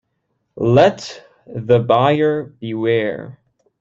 [0.55, 3.39] Let the buyer beware.